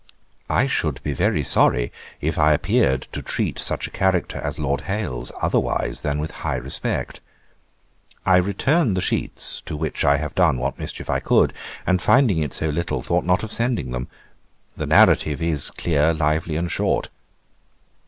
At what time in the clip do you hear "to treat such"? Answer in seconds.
3.11-3.85